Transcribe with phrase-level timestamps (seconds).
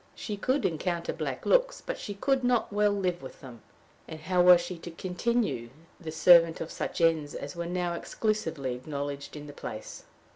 [0.15, 3.61] She could encounter black looks, but she could not well live with them;
[4.07, 8.73] and how was she to continue the servant of such ends as were now exclusively
[8.73, 10.05] acknowledged in the place?